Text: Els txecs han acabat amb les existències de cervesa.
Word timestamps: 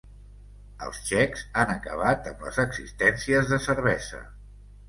Els 0.85 1.01
txecs 1.09 1.43
han 1.63 1.73
acabat 1.75 2.31
amb 2.31 2.43
les 2.47 2.59
existències 2.65 3.55
de 3.55 3.61
cervesa. 3.67 4.27